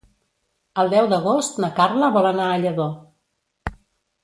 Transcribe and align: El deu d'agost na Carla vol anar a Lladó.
El 0.83 0.89
deu 0.93 1.09
d'agost 1.11 1.61
na 1.65 1.69
Carla 1.81 2.11
vol 2.17 2.31
anar 2.33 2.49
a 2.51 2.57
Lladó. 2.65 2.89